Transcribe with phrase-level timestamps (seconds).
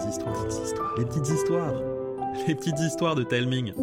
[0.00, 1.74] petites histoires, petites histoires, les petites histoires,
[2.46, 3.74] les petites histoires de Telming.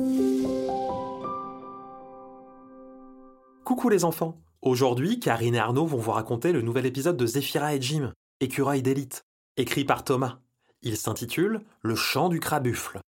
[3.63, 4.40] Coucou les enfants.
[4.64, 8.82] Aujourd'hui, Karine et Arnaud vont vous raconter le nouvel épisode de Zéphira et Jim, écureuil
[8.82, 9.26] d'élite,
[9.58, 10.40] écrit par Thomas.
[10.82, 12.99] Il s'intitule Le chant du crabuffle.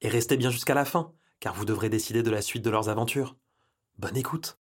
[0.00, 2.88] Et restez bien jusqu'à la fin, car vous devrez décider de la suite de leurs
[2.88, 3.36] aventures.
[3.98, 4.58] Bonne écoute.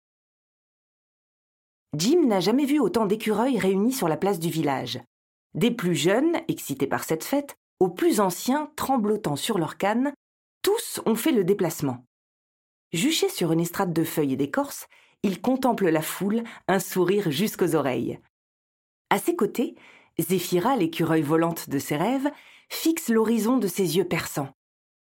[1.97, 5.01] Jim n'a jamais vu autant d'écureuils réunis sur la place du village.
[5.55, 10.13] Des plus jeunes, excités par cette fête, aux plus anciens, tremblotant sur leurs cannes,
[10.63, 12.05] tous ont fait le déplacement.
[12.93, 14.87] Juché sur une estrade de feuilles et d'écorce,
[15.23, 18.21] il contemple la foule, un sourire jusqu'aux oreilles.
[19.11, 19.75] À ses côtés,
[20.19, 22.31] Zéphira, l'écureuil volante de ses rêves,
[22.69, 24.51] fixe l'horizon de ses yeux perçants.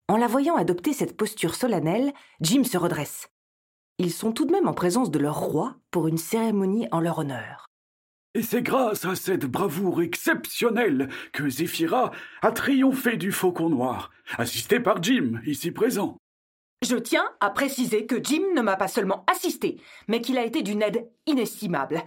[0.08, 3.30] En la voyant adopter cette posture solennelle, Jim se redresse.
[3.98, 7.20] Ils sont tout de même en présence de leur roi pour une cérémonie en leur
[7.20, 7.68] honneur.
[8.36, 14.82] Et c'est grâce à cette bravoure exceptionnelle que Zéphira a triomphé du faucon noir, assisté
[14.82, 16.18] par Jim, ici présent.
[16.86, 19.80] Je tiens à préciser que Jim ne m'a pas seulement assisté,
[20.10, 22.04] mais qu'il a été d'une aide inestimable.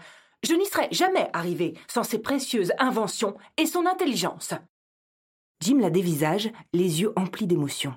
[0.47, 4.53] Je n'y serais jamais arrivé sans ses précieuses inventions et son intelligence.
[5.63, 7.95] Jim la dévisage, les yeux emplis d'émotion.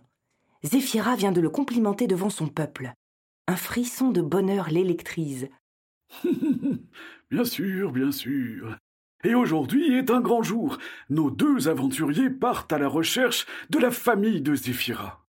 [0.63, 2.93] Zéphira vient de le complimenter devant son peuple.
[3.47, 5.49] Un frisson de bonheur l'électrise.
[7.31, 8.77] bien sûr, bien sûr.
[9.23, 10.77] Et aujourd'hui est un grand jour.
[11.09, 15.25] Nos deux aventuriers partent à la recherche de la famille de Zéphira.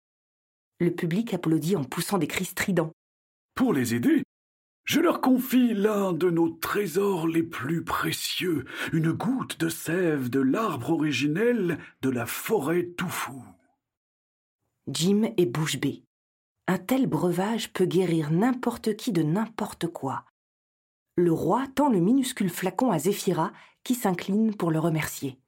[0.79, 2.91] Le public applaudit en poussant des cris stridents.
[3.55, 4.23] Pour les aider,
[4.85, 10.39] je leur confie l'un de nos trésors les plus précieux, une goutte de sève de
[10.39, 13.43] l'arbre originel de la forêt Toufou.
[14.87, 16.03] Jim est bouche bée.
[16.67, 20.25] Un tel breuvage peut guérir n'importe qui de n'importe quoi.
[21.15, 23.51] Le roi tend le minuscule flacon à Zéphira,
[23.83, 25.39] qui s'incline pour le remercier.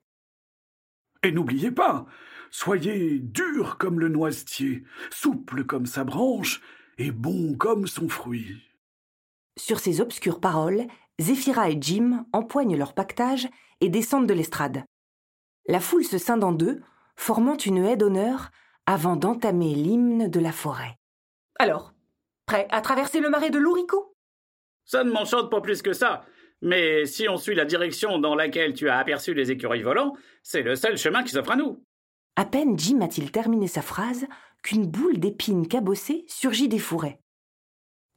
[1.24, 2.06] Et n'oubliez pas,
[2.52, 6.62] soyez dur comme le noisetier, souple comme sa branche,
[6.98, 8.62] et bon comme son fruit.
[9.58, 10.86] Sur ces obscures paroles,
[11.20, 13.48] Zéphira et Jim empoignent leur pactage
[13.82, 14.84] et descendent de l'estrade.
[15.68, 16.82] La foule se scinde en deux,
[17.16, 18.52] formant une haie d'honneur
[18.86, 20.98] avant d'entamer l'hymne de la forêt.
[21.58, 21.94] Alors,
[22.46, 24.13] prêt à traverser le marais de l'Ouricot?
[24.86, 26.26] Ça ne m'enchante pas plus que ça.
[26.62, 30.62] Mais si on suit la direction dans laquelle tu as aperçu les écureuils volants, c'est
[30.62, 31.84] le seul chemin qui s'offre à nous.
[32.36, 34.26] À peine Jim a-t-il terminé sa phrase
[34.64, 37.20] qu'une boule d'épines cabossée surgit des fourrés.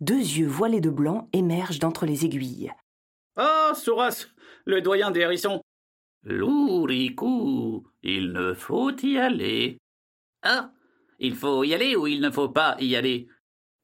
[0.00, 2.72] Deux yeux voilés de blanc émergent d'entre les aiguilles.
[3.36, 4.28] Ah, Souras,
[4.64, 5.60] le doyen des hérissons.
[6.22, 9.78] Louricou, il ne faut y aller.
[10.42, 10.72] Ah,
[11.18, 13.28] il faut y aller ou il ne faut pas y aller?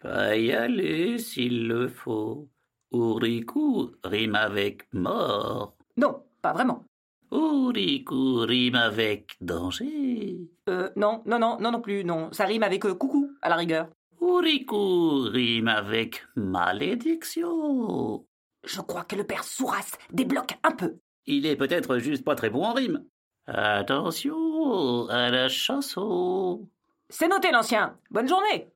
[0.00, 2.49] Pas y aller s'il le faut.
[2.93, 5.75] Ouricou rime avec mort.
[5.97, 6.85] Non, pas vraiment.
[7.31, 10.39] Ouricou rime avec danger.
[10.69, 12.31] Euh, non, non, non, non, non plus, non.
[12.33, 13.89] Ça rime avec euh, coucou, à la rigueur.
[14.21, 18.27] Ouricou rime avec malédiction.
[18.65, 20.97] Je crois que le père Souras débloque un peu.
[21.25, 23.05] Il est peut-être juste pas très bon en rime.
[23.47, 26.69] Attention à la chanson.
[27.09, 27.99] C'est noté, l'ancien.
[28.11, 28.69] Bonne journée.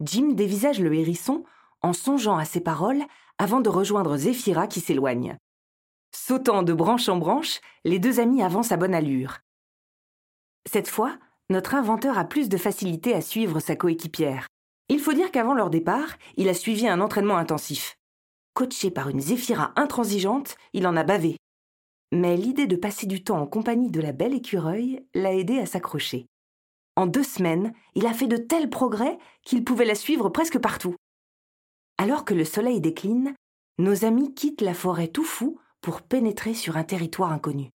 [0.00, 1.44] Jim dévisage le hérisson
[1.82, 3.04] en songeant à ses paroles
[3.38, 5.36] avant de rejoindre Zéphira qui s'éloigne.
[6.14, 9.38] Sautant de branche en branche, les deux amis avancent à bonne allure.
[10.70, 11.18] Cette fois,
[11.50, 14.46] notre inventeur a plus de facilité à suivre sa coéquipière.
[14.88, 17.96] Il faut dire qu'avant leur départ, il a suivi un entraînement intensif.
[18.54, 21.36] Coaché par une Zéphira intransigeante, il en a bavé.
[22.12, 25.66] Mais l'idée de passer du temps en compagnie de la belle écureuil l'a aidé à
[25.66, 26.26] s'accrocher.
[26.96, 30.94] En deux semaines, il a fait de tels progrès qu'il pouvait la suivre presque partout.
[31.98, 33.34] Alors que le soleil décline,
[33.78, 37.70] nos amis quittent la forêt tout fou pour pénétrer sur un territoire inconnu.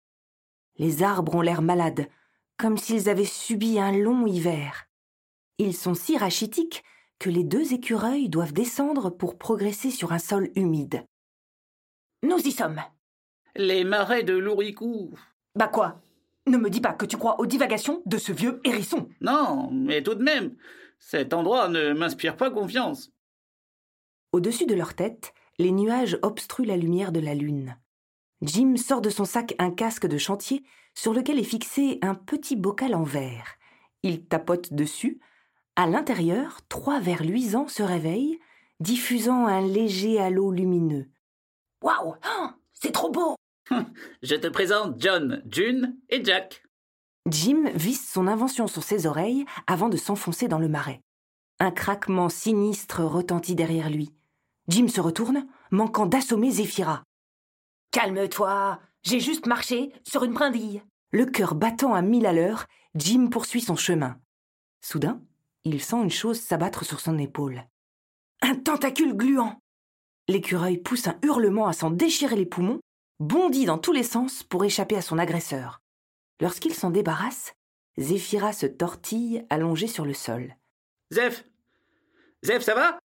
[0.77, 2.07] Les arbres ont l'air malades,
[2.57, 4.87] comme s'ils avaient subi un long hiver.
[5.59, 6.83] Ils sont si rachitiques
[7.19, 11.03] que les deux écureuils doivent descendre pour progresser sur un sol humide.
[12.23, 12.81] Nous y sommes.
[13.55, 15.11] Les marais de l'Ouricou.
[15.55, 16.01] Bah quoi?
[16.45, 19.09] Ne me dis pas que tu crois aux divagations de ce vieux hérisson.
[19.21, 20.55] Non, mais tout de même,
[20.99, 23.11] cet endroit ne m'inspire pas confiance.
[24.31, 27.77] Au-dessus de leur tête, les nuages obstruent la lumière de la lune.
[28.41, 30.63] Jim sort de son sac un casque de chantier
[30.93, 33.55] sur lequel est fixé un petit bocal en verre.
[34.03, 35.19] Il tapote dessus.
[35.75, 38.39] À l'intérieur, trois verres luisants se réveillent,
[38.79, 41.07] diffusant un léger halo lumineux.
[41.81, 42.15] Waouh
[42.73, 43.35] C'est trop beau
[44.21, 46.63] Je te présente John, June et Jack.
[47.29, 51.01] Jim visse son invention sur ses oreilles avant de s'enfoncer dans le marais.
[51.59, 54.13] Un craquement sinistre retentit derrière lui.
[54.67, 57.03] Jim se retourne, manquant d'assommer Zéphira.
[57.91, 60.83] Calme-toi, j'ai juste marché sur une brindille.
[61.11, 64.19] Le cœur battant à mille à l'heure, Jim poursuit son chemin.
[64.81, 65.21] Soudain,
[65.63, 67.65] il sent une chose s'abattre sur son épaule.
[68.41, 69.59] Un tentacule gluant.
[70.27, 72.81] L'écureuil pousse un hurlement à s'en déchirer les poumons,
[73.19, 75.81] bondit dans tous les sens pour échapper à son agresseur.
[76.39, 77.53] Lorsqu'il s'en débarrasse,
[77.97, 80.55] Zéphira se tortille allongée sur le sol.
[81.11, 81.43] Zeph
[82.43, 82.99] Zeph, ça va?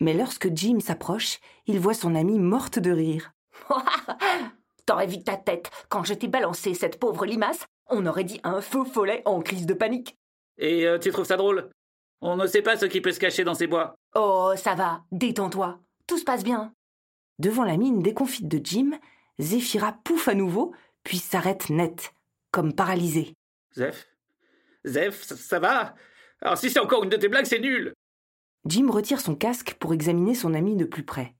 [0.00, 3.32] Mais lorsque Jim s'approche, il voit son amie morte de rire.
[4.86, 8.60] T'aurais vu ta tête quand je t'ai balancé cette pauvre limace On aurait dit un
[8.60, 10.16] faux follet en crise de panique.
[10.58, 11.70] Et euh, tu trouves ça drôle?
[12.20, 13.94] On ne sait pas ce qui peut se cacher dans ces bois.
[14.14, 15.80] Oh, ça va, détends-toi.
[16.06, 16.72] Tout se passe bien.
[17.38, 18.92] Devant la mine déconfite de Jim,
[19.38, 20.74] Zéphira pouffe à nouveau,
[21.04, 22.12] puis s'arrête net,
[22.50, 23.34] comme paralysée.
[23.74, 24.06] Zeph?
[24.84, 25.94] Zeph, ça, ça va?
[26.42, 27.94] Alors si c'est encore une de tes blagues, c'est nul
[28.66, 31.34] Jim retire son casque pour examiner son ami de plus près.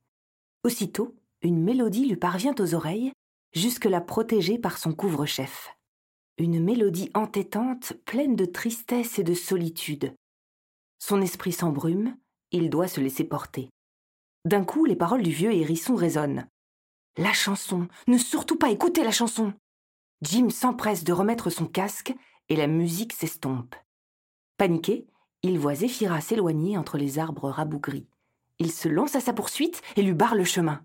[0.65, 3.13] Aussitôt, une mélodie lui parvient aux oreilles,
[3.53, 5.71] jusque-là protégée par son couvre-chef.
[6.39, 10.15] Une mélodie entêtante, pleine de tristesse et de solitude.
[10.99, 12.17] Son esprit s'embrume,
[12.53, 13.71] il doit se laisser porter.
[14.45, 16.47] D'un coup, les paroles du vieux hérisson résonnent.
[17.17, 19.53] La chanson, ne surtout pas écouter la chanson.
[20.23, 22.15] Jim s'empresse de remettre son casque
[22.49, 23.75] et la musique s'estompe.
[24.63, 25.09] Paniqué,
[25.43, 28.07] il voit Zéphira s'éloigner entre les arbres rabougris.
[28.61, 30.85] Il se lance à sa poursuite et lui barre le chemin.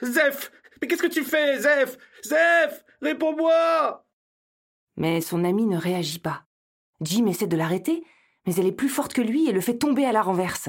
[0.00, 1.98] Zeph Mais qu'est-ce que tu fais, Zeph?
[2.22, 4.06] Zeph Réponds-moi
[4.96, 6.44] Mais son ami ne réagit pas.
[7.00, 8.04] Jim essaie de l'arrêter,
[8.46, 10.68] mais elle est plus forte que lui et le fait tomber à la renverse.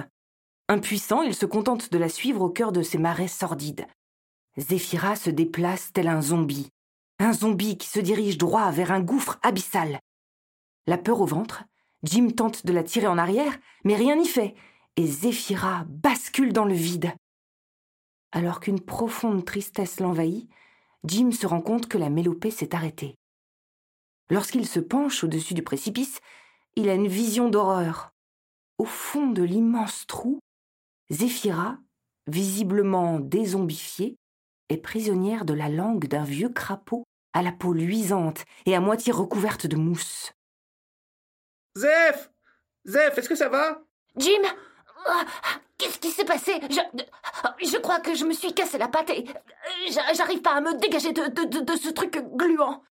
[0.67, 3.85] Impuissant, il se contente de la suivre au cœur de ces marais sordides.
[4.57, 6.71] Zéphira se déplace tel un zombie.
[7.19, 9.99] Un zombie qui se dirige droit vers un gouffre abyssal.
[10.87, 11.65] La peur au ventre,
[12.03, 14.55] Jim tente de la tirer en arrière, mais rien n'y fait,
[14.95, 17.13] et Zéphira bascule dans le vide.
[18.31, 20.49] Alors qu'une profonde tristesse l'envahit,
[21.03, 23.15] Jim se rend compte que la mélopée s'est arrêtée.
[24.29, 26.19] Lorsqu'il se penche au-dessus du précipice,
[26.75, 28.11] il a une vision d'horreur.
[28.77, 30.39] Au fond de l'immense trou,
[31.09, 31.77] Zéphira,
[32.27, 34.15] visiblement dézombifiée,
[34.69, 37.03] est prisonnière de la langue d'un vieux crapaud
[37.33, 40.31] à la peau luisante et à moitié recouverte de mousse.
[41.75, 42.29] Zeph
[42.85, 43.81] Zeph, est-ce que ça va?
[44.17, 44.41] Jim
[45.77, 46.59] Qu'est-ce qui s'est passé?
[46.69, 46.79] Je,
[47.65, 49.25] je crois que je me suis cassé la patte et
[49.89, 52.83] j'a- j'arrive pas à me dégager de, de, de, de ce truc gluant.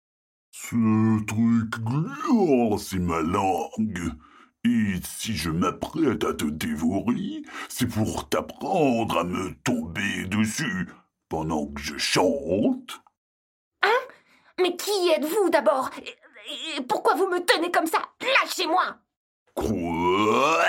[0.50, 4.12] Ce truc gluant, c'est ma langue.
[4.64, 10.88] Et si je m'apprête à te dévorer, c'est pour t'apprendre à me tomber dessus
[11.28, 13.00] pendant que je chante.
[14.60, 15.90] Mais qui êtes-vous d'abord?
[16.76, 17.98] Et, pourquoi vous me tenez comme ça?
[18.20, 18.98] Lâchez-moi
[19.54, 20.64] Quoi?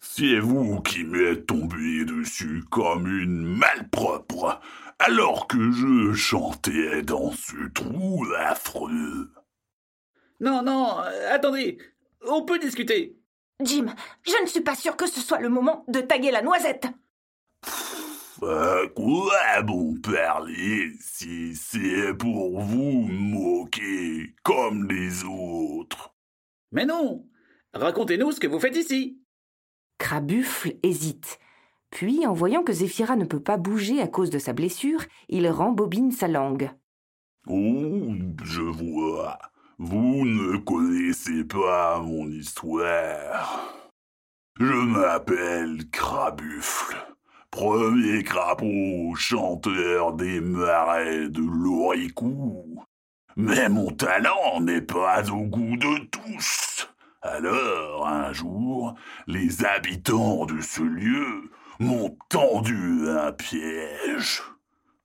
[0.00, 4.60] C'est vous qui m'êtes tombé dessus comme une malpropre,
[4.98, 9.30] alors que je chantais dans ce trou affreux.
[10.40, 11.78] Non, non, euh, attendez
[12.26, 13.16] On peut discuter
[13.60, 13.86] Jim,
[14.24, 16.88] je ne suis pas sûre que ce soit le moment de taguer la noisette.
[18.42, 26.14] À quoi bon parler si c'est pour vous moquer comme les autres
[26.72, 27.24] Mais non
[27.72, 29.20] Racontez-nous ce que vous faites ici
[29.98, 31.38] Crabuffle hésite.
[31.90, 35.48] Puis, en voyant que Zéphira ne peut pas bouger à cause de sa blessure, il
[35.48, 36.70] rembobine sa langue.
[37.46, 38.12] Oh,
[38.42, 39.38] je vois.
[39.78, 43.78] Vous ne connaissez pas mon histoire.
[44.58, 46.96] Je m'appelle Crabuffle,
[47.52, 52.82] premier crapaud chanteur des marais de l'Oricou.
[53.36, 56.88] Mais mon talent n'est pas au goût de tous.
[57.20, 58.94] Alors, un jour,
[59.26, 64.42] les habitants de ce lieu m'ont tendu un piège.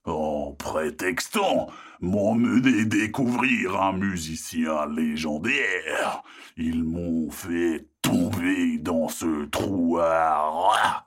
[0.06, 1.68] En prétextant
[2.00, 6.24] m'emmener découvrir un musicien légendaire,
[6.56, 11.07] ils m'ont fait tomber dans ce trou à rats.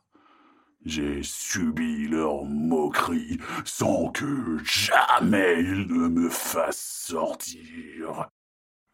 [0.86, 8.30] J'ai subi leur moquerie sans que jamais ils ne me fassent sortir.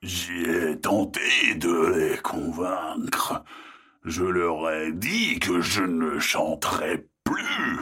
[0.03, 3.45] J'ai tenté de les convaincre.
[4.05, 7.79] Je leur ai dit que je ne chanterais plus,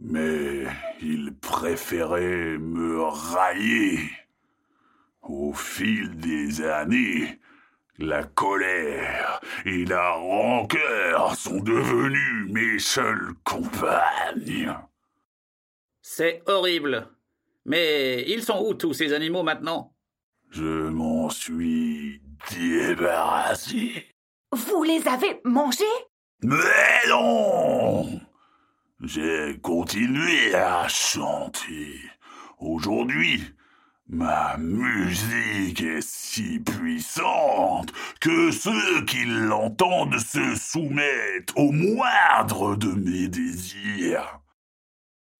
[0.00, 0.64] mais
[1.02, 4.10] ils préféraient me railler.
[5.22, 7.38] Au fil des années,
[7.98, 14.72] la colère et la rancœur sont devenus mes seules compagnes.
[16.00, 17.08] C'est horrible.
[17.64, 19.92] Mais ils sont où tous ces animaux maintenant?
[20.50, 22.22] Je m'en suis
[22.56, 24.06] débarrassé.
[24.52, 25.84] Vous les avez mangés?
[26.42, 28.20] Mais non
[29.02, 32.00] J'ai continué à chanter.
[32.58, 33.42] Aujourd'hui,
[34.10, 43.28] Ma musique est si puissante que ceux qui l'entendent se soumettent au moindre de mes
[43.28, 44.40] désirs.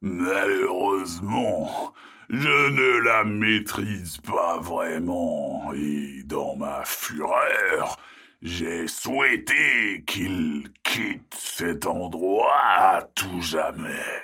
[0.03, 1.95] Malheureusement,
[2.29, 7.97] je ne la maîtrise pas vraiment et dans ma fureur,
[8.43, 14.23] j'ai souhaité qu'il quitte cet endroit à tout jamais.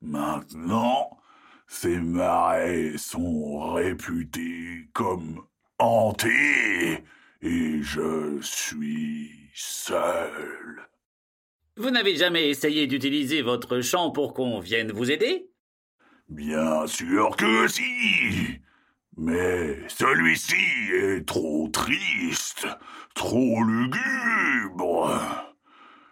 [0.00, 1.21] Maintenant,
[1.66, 5.42] ces marais sont réputés comme
[5.78, 7.02] hantés
[7.40, 10.88] et je suis seul.
[11.76, 15.48] Vous n'avez jamais essayé d'utiliser votre chant pour qu'on vienne vous aider?
[16.28, 18.60] Bien sûr que si.
[19.16, 22.66] Mais celui-ci est trop triste,
[23.14, 25.10] trop lugubre.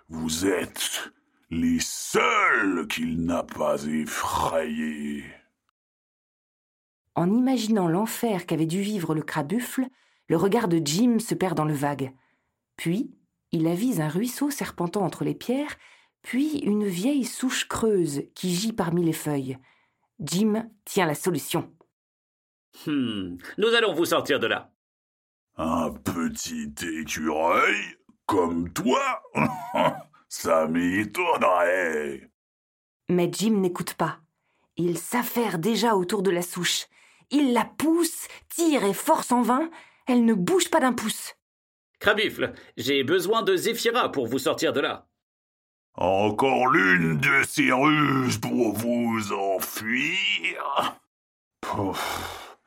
[0.09, 1.13] Vous êtes
[1.51, 5.25] les seuls qu'il n'a pas effrayés.
[7.15, 9.87] En imaginant l'enfer qu'avait dû vivre le crabuffle,
[10.29, 12.15] le regard de Jim se perd dans le vague.
[12.77, 13.11] Puis,
[13.53, 15.77] il avise un ruisseau serpentant entre les pierres,
[16.23, 19.59] puis une vieille souche creuse qui gît parmi les feuilles.
[20.21, 21.73] Jim tient la solution.
[22.87, 24.73] Hmm, nous allons vous sortir de là.
[25.57, 27.77] Un petit écureuil
[28.27, 29.23] comme toi
[30.29, 32.31] Ça m'étonnerait.
[33.09, 34.21] Mais Jim n'écoute pas.
[34.77, 36.87] Il s'affaire déjà autour de la souche.
[37.31, 39.71] Il la pousse, tire et force en vain.
[40.07, 41.35] Elle ne bouge pas d'un pouce.
[42.01, 45.07] Crabuffle, j'ai besoin de Zéphira pour vous sortir de là.
[45.95, 51.01] Encore l'une de ces ruses pour vous enfuir
[51.61, 52.59] Pouf.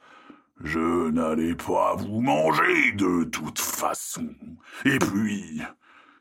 [0.63, 4.29] Je n'allais pas vous manger de toute façon.
[4.86, 5.62] Et puis,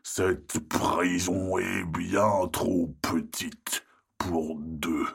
[0.02, 3.84] cette prison est bien trop petite
[4.18, 5.06] pour deux.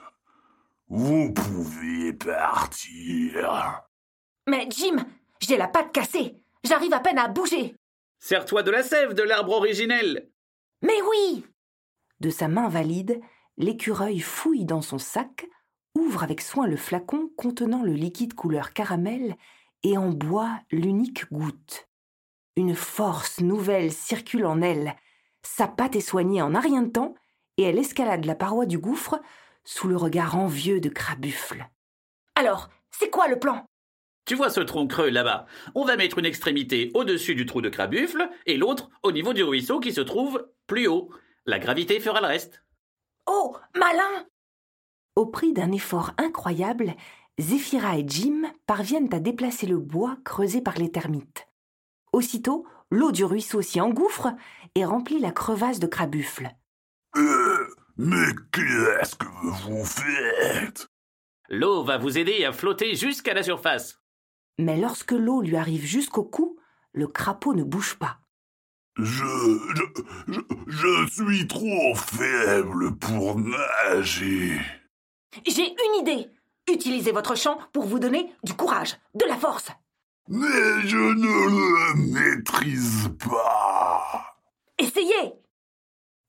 [0.90, 3.84] Vous pouvez partir.
[4.48, 5.06] Mais Jim,
[5.42, 6.38] j'ai la patte cassée.
[6.64, 7.76] J'arrive à peine à bouger.
[8.20, 10.30] Sers-toi de la sève de l'arbre originel.
[10.82, 11.44] Mais oui
[12.22, 13.20] De sa main valide,
[13.58, 15.46] l'écureuil fouille dans son sac,
[15.94, 19.36] ouvre avec soin le flacon contenant le liquide couleur caramel
[19.84, 21.90] et en boit l'unique goutte.
[22.56, 24.96] Une force nouvelle circule en elle.
[25.44, 27.14] Sa patte est soignée en un rien de temps
[27.58, 29.20] et elle escalade la paroi du gouffre
[29.68, 31.68] sous le regard envieux de Crabuffle.
[32.36, 33.66] Alors, c'est quoi le plan?
[34.26, 35.46] Tu vois ce tronc creux là-bas
[35.76, 39.44] On va mettre une extrémité au-dessus du trou de Crabuffle et l'autre au niveau du
[39.44, 41.10] ruisseau qui se trouve plus haut.
[41.46, 42.64] La gravité fera le reste.
[43.28, 44.26] Oh, malin
[45.18, 46.96] Au prix d'un effort incroyable,
[47.38, 51.48] Zéphira et Jim parviennent à déplacer le bois creusé par les termites.
[52.14, 54.34] Aussitôt, l'eau du ruisseau s'y engouffre
[54.76, 56.52] et remplit la crevasse de Crabuffle.
[57.18, 57.68] Euh,
[57.98, 60.88] mais qu'est-ce que vous faites?
[61.50, 64.00] L'eau va vous aider à flotter jusqu'à la surface.
[64.60, 66.60] Mais lorsque l'eau lui arrive jusqu'au cou,
[66.94, 68.20] le crapaud ne bouge pas.
[68.98, 69.04] je,
[69.76, 69.84] je,
[70.28, 74.60] je, je suis trop faible pour nager.
[75.46, 76.28] J'ai une idée.
[76.70, 79.70] Utilisez votre chant pour vous donner du courage, de la force.
[80.28, 84.36] Mais je ne le maîtrise pas.
[84.78, 85.34] Essayez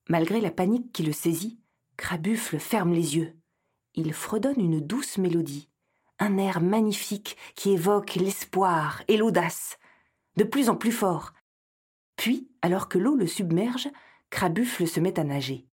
[0.09, 1.61] Malgré la panique qui le saisit,
[1.99, 3.37] Crabuffle ferme les yeux.
[3.95, 5.69] Il fredonne une douce mélodie,
[6.19, 9.79] un air magnifique qui évoque l'espoir et l'audace,
[10.37, 11.33] de plus en plus fort.
[12.17, 13.89] Puis, alors que l'eau le submerge,
[14.31, 15.67] Crabuffle se met à nager.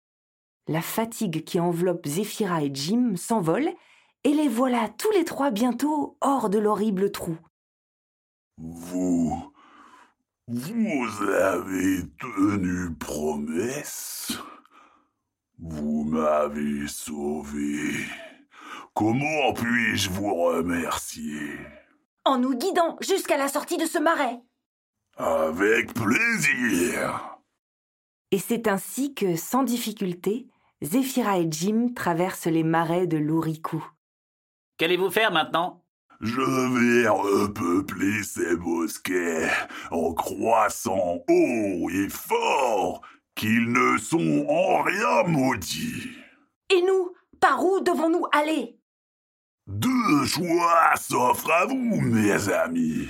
[0.66, 3.70] La fatigue qui enveloppe Zéphira et Jim s'envole,
[4.24, 7.36] et les voilà tous les trois bientôt hors de l'horrible trou.
[8.58, 9.53] Vous.
[10.46, 14.38] Vous avez tenu promesse.
[15.58, 18.04] Vous m'avez sauvé.
[18.92, 21.58] Comment puis-je vous remercier?
[22.26, 24.38] En nous guidant jusqu'à la sortie de ce marais.
[25.16, 27.38] Avec plaisir.
[28.30, 30.46] Et c'est ainsi que, sans difficulté,
[30.82, 33.82] Zéphira et Jim traversent les marais de l'Ouricou.
[34.76, 35.83] Qu'allez-vous faire maintenant?
[36.20, 39.50] Je vais repeupler ces bosquets
[39.90, 43.02] en croissant haut et fort
[43.34, 46.10] qu'ils ne sont en rien maudits.
[46.70, 48.78] Et nous, par où devons-nous aller?
[49.66, 53.08] Deux choix s'offrent à vous, mes amis.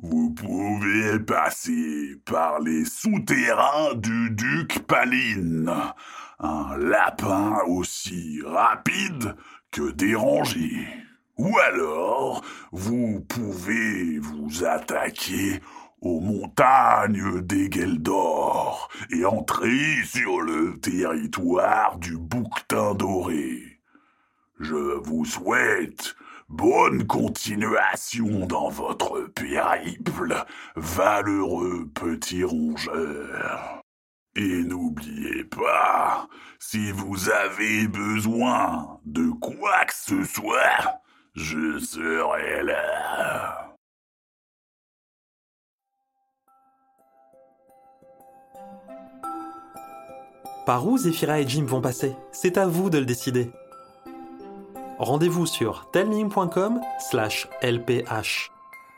[0.00, 5.72] Vous pouvez passer par les souterrains du duc Paline,
[6.38, 9.34] un lapin aussi rapide
[9.72, 10.86] que dérangé.
[11.38, 15.60] Ou alors, vous pouvez vous attaquer
[16.00, 23.80] aux montagnes d'Egeldor et entrer sur le territoire du bouquetin doré.
[24.60, 26.16] Je vous souhaite
[26.48, 33.82] Bonne continuation dans votre périple, valeureux petit rongeur.
[34.34, 36.26] Et n'oubliez pas,
[36.58, 41.02] si vous avez besoin de quoi que ce soit,
[41.38, 43.74] je serai là.
[50.66, 52.14] Par où Zephyra et Jim vont passer?
[52.32, 53.50] C'est à vous de le décider.
[54.98, 58.50] Rendez-vous sur telming.com slash lph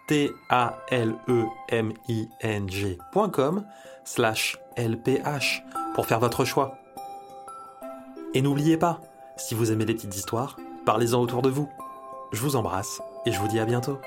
[0.08, 3.64] t a l e m i n g.com
[4.04, 5.62] slash lph
[5.94, 6.78] pour faire votre choix.
[8.34, 9.00] Et n'oubliez pas,
[9.36, 10.56] si vous aimez les petites histoires,
[10.86, 11.68] parlez-en autour de vous.
[12.32, 13.98] Je vous embrasse et je vous dis à bientôt.